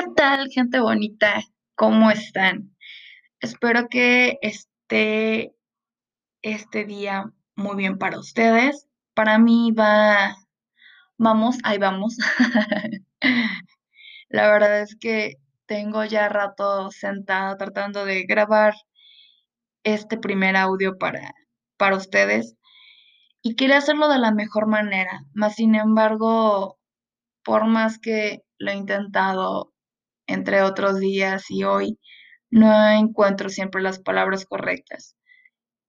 [0.00, 1.42] ¿Qué tal, gente bonita?
[1.74, 2.74] ¿Cómo están?
[3.38, 5.54] Espero que esté
[6.40, 8.88] este día muy bien para ustedes.
[9.12, 10.36] Para mí va,
[11.18, 12.16] vamos, ahí vamos.
[14.30, 15.34] La verdad es que
[15.66, 18.72] tengo ya rato sentada tratando de grabar
[19.84, 21.34] este primer audio para,
[21.76, 22.56] para ustedes
[23.42, 25.20] y quería hacerlo de la mejor manera.
[25.34, 26.78] Más sin embargo,
[27.44, 29.74] por más que lo he intentado
[30.30, 31.98] entre otros días y hoy,
[32.50, 35.16] no encuentro siempre las palabras correctas.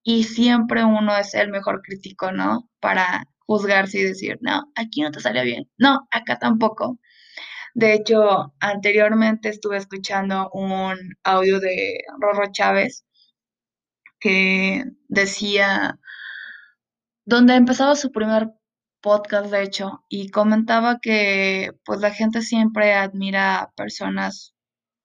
[0.04, 2.70] Y siempre uno es el mejor crítico, ¿no?
[2.80, 7.00] Para juzgarse y decir, no, aquí no te salió bien, no, acá tampoco.
[7.74, 13.06] De hecho, anteriormente estuve escuchando un audio de Rorro Chávez
[14.20, 16.00] que decía,
[17.26, 18.50] donde empezaba su primer
[19.02, 24.54] podcast, de hecho, y comentaba que pues la gente siempre admira a personas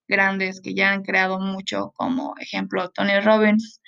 [0.08, 3.80] grandes que ya han creado mucho, como ejemplo Tony Robbins,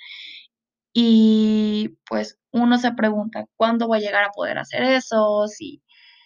[0.93, 5.47] y pues uno se pregunta, ¿cuándo va a llegar a poder hacer eso?
[5.47, 5.81] Si,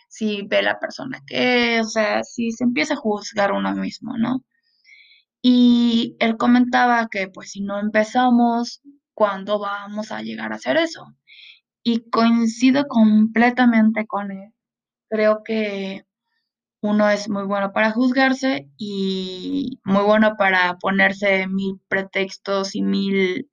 [0.07, 4.17] si ve la persona que es, o sea, si se empieza a juzgar uno mismo,
[4.17, 4.43] ¿no?
[5.41, 8.81] Y él comentaba que pues si no empezamos,
[9.13, 11.05] ¿cuándo vamos a llegar a hacer eso?
[11.83, 14.53] Y coincido completamente con él.
[15.09, 16.05] Creo que
[16.81, 23.49] uno es muy bueno para juzgarse y muy bueno para ponerse mil pretextos y mil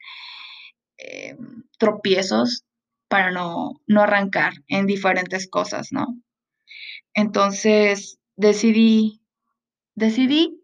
[0.99, 1.37] eh,
[1.79, 2.65] tropiezos
[3.09, 6.07] para no, no arrancar en diferentes cosas, ¿no?
[7.15, 9.21] Entonces decidí,
[9.95, 10.61] decidí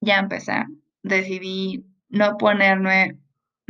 [0.00, 0.66] ya empezar,
[1.02, 3.18] decidí no ponerme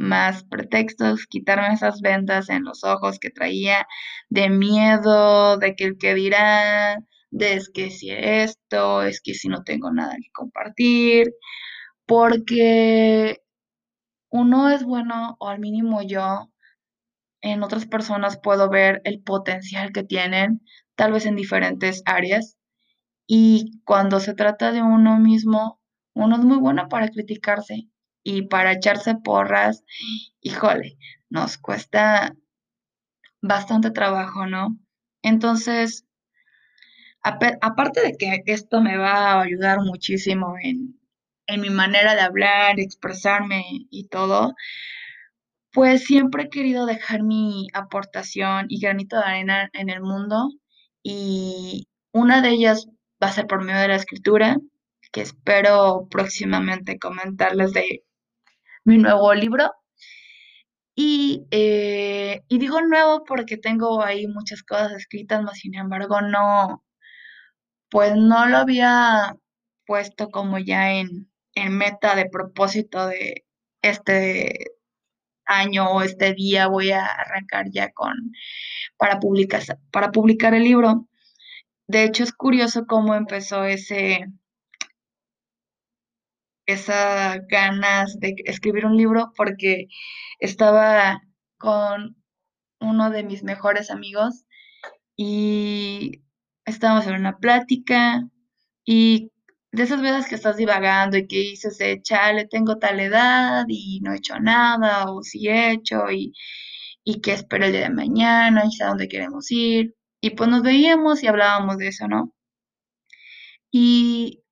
[0.01, 3.87] más pretextos, quitarme esas vendas en los ojos que traía
[4.31, 6.99] de miedo, de que el que dirá,
[7.31, 11.35] de es que si esto, es que si no tengo nada que compartir,
[12.07, 13.43] porque
[14.31, 16.51] uno es bueno, o al mínimo yo,
[17.43, 20.63] en otras personas puedo ver el potencial que tienen,
[20.97, 22.57] tal vez en diferentes áreas,
[23.27, 25.81] y cuando se trata de uno mismo,
[26.15, 27.91] uno es muy bueno para criticarse
[28.23, 29.85] y para echarse porras,
[30.41, 30.99] híjole,
[31.29, 32.35] nos cuesta
[33.43, 34.79] bastante trabajo, ¿no?
[35.23, 36.07] Entonces,
[37.23, 41.01] aparte de que esto me va a ayudar muchísimo en,
[41.47, 44.55] en mi manera de hablar, expresarme y todo,
[45.73, 50.51] pues siempre he querido dejar mi aportación y granito de arena en el mundo
[51.03, 52.89] y una de ellas
[53.23, 54.57] va a ser por medio de la escritura,
[55.13, 58.05] que espero próximamente comentarles de
[58.85, 59.73] mi nuevo libro.
[60.95, 66.85] Y, eh, y digo nuevo porque tengo ahí muchas cosas escritas, mas sin embargo no,
[67.91, 69.37] pues no lo había
[69.87, 73.45] puesto como ya en, en meta de propósito de
[73.83, 74.73] este
[75.47, 78.15] año o este día voy a arrancar ya con
[78.97, 81.09] para publicar para publicar el libro.
[81.89, 84.27] De hecho es curioso cómo empezó ese
[86.73, 89.87] esas ganas de escribir un libro porque
[90.39, 91.23] estaba
[91.59, 92.17] con
[92.81, 94.45] uno de mis mejores amigos
[95.17, 96.23] y
[96.65, 98.23] estábamos en una plática
[98.85, 99.31] y
[99.73, 104.01] de esas veces que estás divagando y que dices, de, chale, tengo tal edad y
[104.03, 106.33] no he hecho nada, o sí he hecho, y,
[107.05, 109.95] y que espero el día de mañana, y a dónde queremos ir.
[110.21, 112.35] Y pues nos veíamos y hablábamos de eso, ¿no?
[113.73, 114.43] Y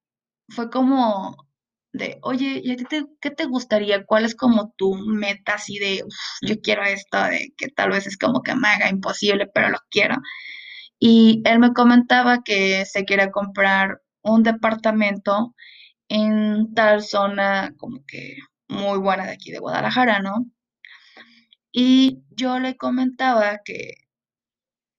[0.48, 1.47] fue como
[1.92, 4.04] de, oye, ¿y a ti te, qué te gustaría?
[4.04, 6.02] ¿Cuál es como tu meta así de,
[6.42, 9.78] yo quiero esto, de que tal vez es como que me haga imposible, pero lo
[9.90, 10.16] quiero?
[11.00, 15.54] Y él me comentaba que se quiere comprar un departamento
[16.08, 18.36] en tal zona como que
[18.68, 20.46] muy buena de aquí de Guadalajara, ¿no?
[21.72, 23.94] Y yo le comentaba que,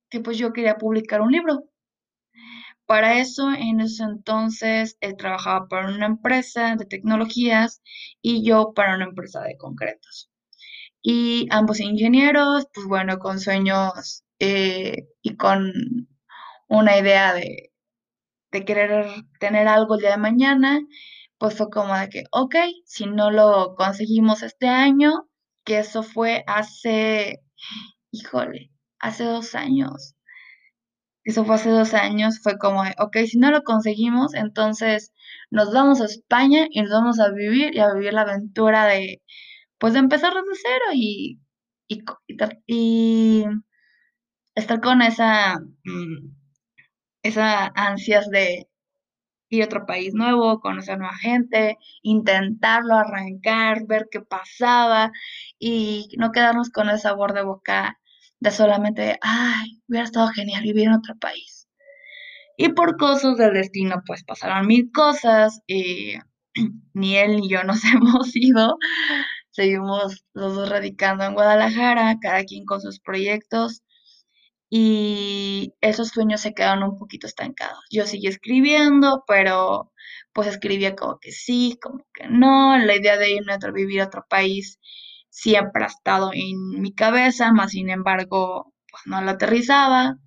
[0.10, 1.64] que pues yo quería publicar un libro.
[2.90, 7.82] Para eso, en ese entonces, él trabajaba para una empresa de tecnologías
[8.22, 10.30] y yo para una empresa de concretos.
[11.02, 15.72] Y ambos ingenieros, pues bueno, con sueños eh, y con
[16.68, 17.72] una idea de,
[18.52, 19.08] de querer
[19.40, 20.82] tener algo el día de mañana,
[21.40, 25.30] pues fue como de que, ok, si no lo conseguimos este año,
[25.66, 27.42] que eso fue hace,
[28.12, 30.16] híjole, hace dos años
[31.30, 35.14] eso fue hace dos años, fue como, ok, si no lo conseguimos, entonces
[35.52, 39.22] nos vamos a España y nos vamos a vivir y a vivir la aventura de,
[39.80, 41.40] pues, de empezar desde cero y,
[41.88, 42.04] y,
[42.68, 43.46] y,
[44.56, 46.36] estar con esa, mm,
[47.24, 48.70] esa ansias de,
[49.50, 55.12] ir a otro país nuevo, conocer nueva gente, intentarlo, arrancar, ver qué pasaba
[55.60, 57.99] y no quedarnos con el sabor de boca
[58.40, 61.68] de solamente, ay, hubiera estado genial vivir en otro país.
[62.58, 66.16] Y por cosas del destino, pues pasaron mil cosas y
[66.94, 68.78] ni él ni yo nos hemos ido.
[69.52, 73.84] Seguimos los dos radicando en Guadalajara, cada quien con sus proyectos
[74.70, 77.84] y esos sueños se quedaron un poquito estancados.
[77.90, 79.92] Yo seguí escribiendo, pero
[80.34, 82.78] pues escribía como que sí, como que no.
[82.78, 84.80] La idea de irme a vivir a otro país
[85.30, 90.18] siempre ha estado en mi cabeza, más sin embargo, pues no lo aterrizaba.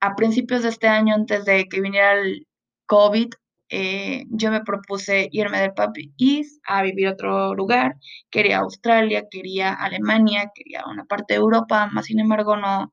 [0.00, 2.46] A principios de este año, antes de que viniera el
[2.86, 3.30] COVID,
[3.70, 7.96] eh, yo me propuse irme del país a vivir a otro lugar.
[8.30, 12.92] Quería Australia, quería Alemania, quería una parte de Europa, más sin embargo no,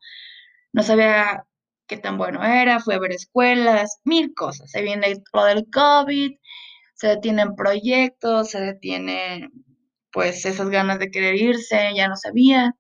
[0.74, 1.46] no sabía
[1.88, 4.72] qué tan bueno era, fui a ver escuelas, mil cosas.
[4.72, 6.34] Se viene lo del COVID,
[6.96, 9.52] se detienen proyectos, se detienen
[10.16, 12.74] pues esas ganas de querer irse, ya no sabía.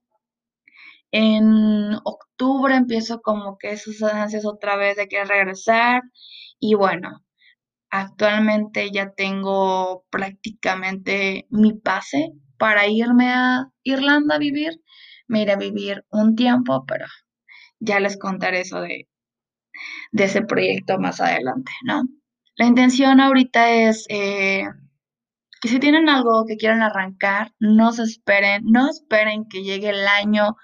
[1.12, 6.02] En octubre empiezo como que esas ansias otra vez de querer regresar
[6.60, 7.26] y bueno,
[7.90, 14.82] actualmente ya tengo prácticamente mi pase para irme a Irlanda a vivir.
[15.28, 17.06] Me iré a vivir un tiempo, pero
[17.80, 19.10] ya les contaré eso de,
[20.14, 22.04] de ese proyecto más adelante, ¿no?
[22.56, 24.64] La intención ahorita es eh,
[25.66, 30.08] que si tienen algo que quieran arrancar, no se esperen, no esperen que llegue el
[30.08, 30.56] año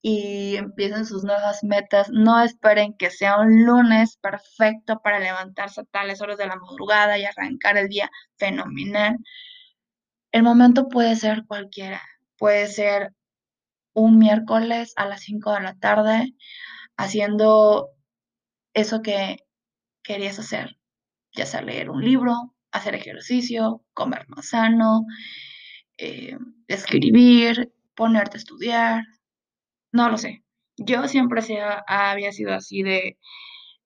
[0.00, 5.84] y empiecen sus nuevas metas, no esperen que sea un lunes perfecto para levantarse a
[5.84, 9.18] tales horas de la madrugada y arrancar el día fenomenal.
[10.32, 12.00] El momento puede ser cualquiera,
[12.38, 13.12] puede ser
[13.92, 16.34] un miércoles a las 5 de la tarde
[16.96, 17.90] haciendo
[18.72, 19.44] eso que
[20.02, 20.78] querías hacer,
[21.32, 25.04] ya sea leer un libro, hacer ejercicio, comer más sano,
[25.96, 26.36] eh,
[26.68, 29.04] escribir, ponerte a estudiar,
[29.92, 30.44] no lo sé.
[30.76, 31.42] Yo siempre
[31.86, 33.18] había sido así de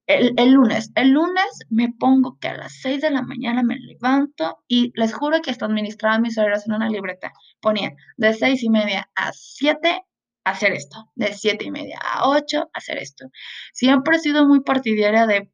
[0.07, 4.59] el, lunes, el lunes me pongo que a las 6 de la mañana me levanto
[4.69, 7.33] y les juro que hasta administraba mis horarios en una libreta.
[7.61, 10.05] Ponía de seis y media a 7
[10.45, 13.27] hacer esto, de siete y media a 8 hacer esto.
[13.73, 15.51] Siempre he sido muy partidaria de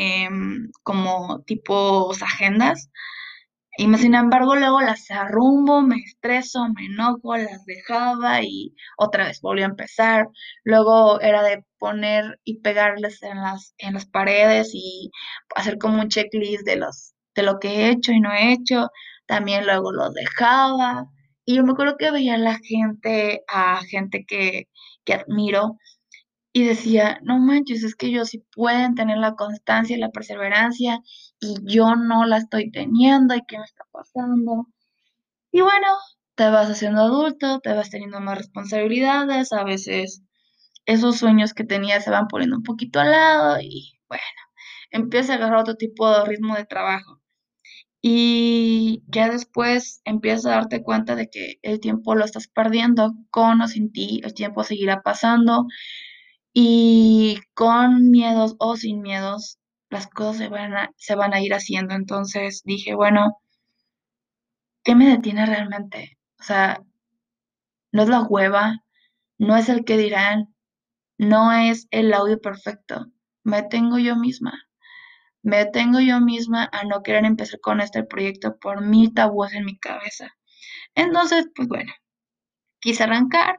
[0.00, 2.90] em, como tipos agendas
[3.80, 9.40] y sin embargo luego las arrumbo, me estreso, me enojo, las dejaba y otra vez
[9.40, 10.26] volví a empezar.
[10.64, 15.10] Luego era de poner y pegarles en las, en las paredes y
[15.56, 18.88] hacer como un checklist de los, de lo que he hecho y no he hecho.
[19.26, 21.06] También luego lo dejaba.
[21.46, 24.68] Y yo me acuerdo que veía a la gente, a gente que,
[25.04, 25.76] que admiro,
[26.52, 31.00] y decía, no manches, es que ellos sí pueden tener la constancia y la perseverancia
[31.40, 34.66] y yo no la estoy teniendo y qué me está pasando.
[35.52, 35.86] Y bueno,
[36.34, 40.22] te vas haciendo adulto, te vas teniendo más responsabilidades, a veces
[40.86, 44.24] esos sueños que tenías se van poniendo un poquito al lado y bueno,
[44.90, 47.20] empieza a agarrar otro tipo de ritmo de trabajo.
[48.02, 53.60] Y ya después empiezas a darte cuenta de que el tiempo lo estás perdiendo con
[53.60, 55.66] o sin ti, el tiempo seguirá pasando
[56.52, 59.58] y con miedos o sin miedos,
[59.90, 61.94] las cosas se van a, se van a ir haciendo.
[61.94, 63.38] Entonces dije, bueno,
[64.84, 66.18] ¿qué me detiene realmente?
[66.38, 66.82] O sea,
[67.92, 68.78] no es la hueva,
[69.38, 70.54] no es el que dirán,
[71.18, 73.06] no es el audio perfecto.
[73.44, 74.52] Me tengo yo misma.
[75.42, 79.64] Me tengo yo misma a no querer empezar con este proyecto por mil tabúes en
[79.64, 80.28] mi cabeza.
[80.94, 81.92] Entonces, pues bueno,
[82.80, 83.58] quise arrancar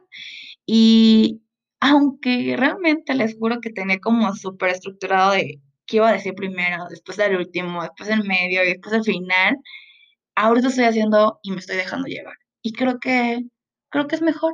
[0.66, 1.41] y
[1.82, 6.86] aunque realmente les juro que tenía como súper estructurado de qué iba a decir primero,
[6.88, 9.56] después del último, después del medio y después del final,
[10.36, 12.36] ahorita estoy haciendo y me estoy dejando llevar.
[12.62, 13.40] Y creo que,
[13.90, 14.52] creo que es mejor.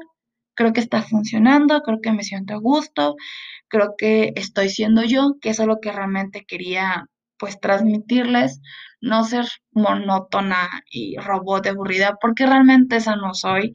[0.54, 3.16] Creo que está funcionando, creo que me siento a gusto,
[3.68, 7.06] creo que estoy siendo yo, que es lo que realmente quería
[7.38, 8.61] pues transmitirles,
[9.02, 13.75] no ser monótona y robot aburrida, porque realmente esa no soy.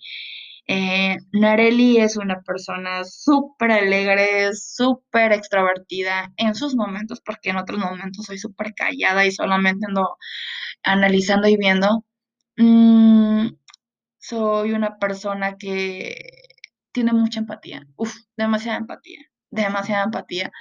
[0.67, 7.79] Eh, Nareli es una persona súper alegre, súper extrovertida en sus momentos, porque en otros
[7.79, 10.17] momentos soy súper callada y solamente ando
[10.84, 12.05] analizando y viendo.
[12.58, 13.50] Mm,
[14.20, 16.15] soy una persona que
[16.91, 19.20] tiene mucha empatía, uf, demasiada empatía,
[19.51, 20.51] demasiada empatía.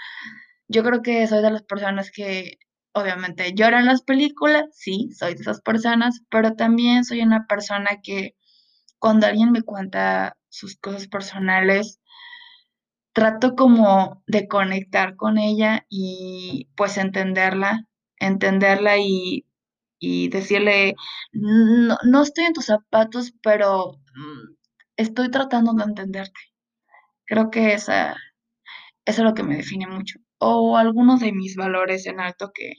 [0.68, 2.58] Yo creo que soy de las personas que
[2.92, 8.34] obviamente lloran las películas, sí, soy de esas personas, pero también soy una persona que
[9.02, 12.00] cuando alguien me cuenta sus cosas personales,
[13.12, 17.88] trato como de conectar con ella y pues entenderla,
[18.20, 19.44] entenderla y,
[19.98, 20.94] y decirle,
[21.32, 24.54] no, no estoy en tus zapatos, pero mm,
[24.96, 26.40] estoy tratando de entenderte.
[27.26, 28.12] Creo que esa,
[29.04, 30.20] eso es lo que me define mucho.
[30.38, 32.74] O algunos de mis valores en alto que,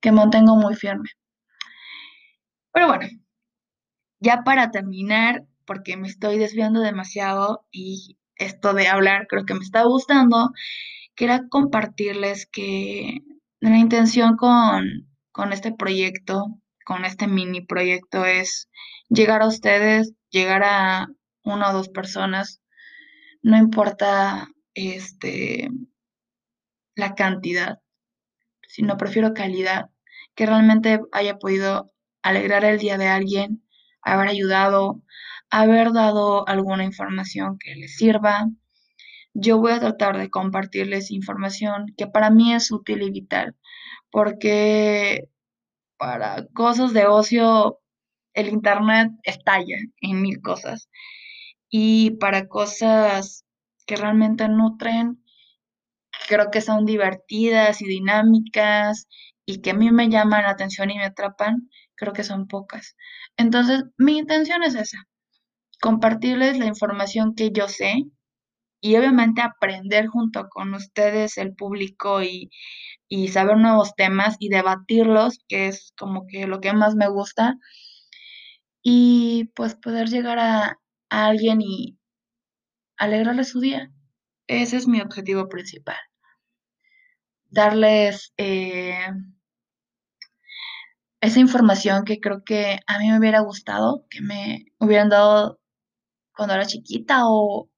[0.00, 1.10] que mantengo muy firme.
[2.72, 3.08] Pero bueno,
[4.20, 9.64] ya para terminar, porque me estoy desviando demasiado y esto de hablar creo que me
[9.64, 10.50] está gustando,
[11.14, 13.20] quería compartirles que
[13.60, 16.44] la intención con, con este proyecto,
[16.84, 18.68] con este mini proyecto es
[19.08, 21.08] llegar a ustedes, llegar a
[21.42, 22.60] una o dos personas,
[23.42, 25.70] no importa este
[26.94, 27.80] la cantidad,
[28.68, 29.90] sino prefiero calidad,
[30.34, 31.92] que realmente haya podido
[32.22, 33.62] alegrar el día de alguien,
[34.02, 35.02] haber ayudado,
[35.50, 38.46] haber dado alguna información que les sirva.
[39.34, 43.56] Yo voy a tratar de compartirles información que para mí es útil y vital,
[44.10, 45.28] porque
[45.98, 47.80] para cosas de ocio
[48.34, 50.88] el Internet estalla en mil cosas.
[51.68, 53.44] Y para cosas
[53.86, 55.22] que realmente nutren,
[56.28, 59.08] creo que son divertidas y dinámicas
[59.46, 62.96] y que a mí me llaman la atención y me atrapan, creo que son pocas.
[63.36, 65.06] Entonces, mi intención es esa,
[65.80, 68.04] compartirles la información que yo sé
[68.80, 72.50] y obviamente aprender junto con ustedes, el público y,
[73.08, 77.56] y saber nuevos temas y debatirlos, que es como que lo que más me gusta.
[78.82, 80.78] Y pues poder llegar a,
[81.10, 81.98] alguien y
[82.96, 83.90] alegrarle su día.
[84.46, 85.96] Ese es mi objetivo principal.
[87.50, 89.08] Darles eh,
[91.20, 95.58] esa información que creo que a mí me hubiera gustado, que me hubieran dado
[96.36, 97.70] cuando era chiquita o,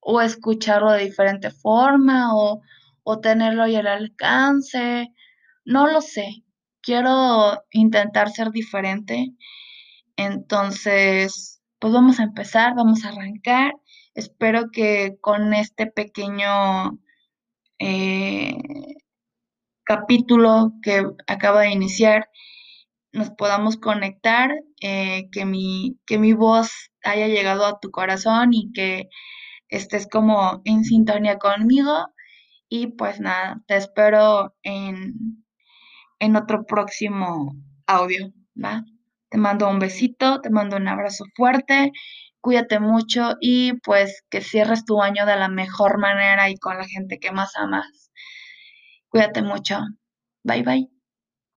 [0.00, 2.62] o escucharlo de diferente forma o,
[3.02, 5.12] o tenerlo y al alcance.
[5.64, 6.44] No lo sé.
[6.82, 9.32] Quiero intentar ser diferente.
[10.16, 13.74] Entonces, pues vamos a empezar, vamos a arrancar.
[14.14, 16.98] Espero que con este pequeño
[17.78, 18.56] eh,
[19.84, 22.28] capítulo que acaba de iniciar
[23.12, 24.50] nos podamos conectar,
[24.82, 26.70] eh, que, mi, que mi voz
[27.06, 29.08] haya llegado a tu corazón y que
[29.68, 32.08] estés como en sintonía conmigo.
[32.68, 35.44] Y pues nada, te espero en,
[36.20, 37.54] en otro próximo
[37.86, 38.32] audio,
[38.62, 38.84] ¿va?
[39.30, 41.92] Te mando un besito, te mando un abrazo fuerte,
[42.40, 46.86] cuídate mucho y pues que cierres tu año de la mejor manera y con la
[46.86, 48.10] gente que más amas.
[49.08, 49.80] Cuídate mucho.
[50.44, 50.95] Bye bye.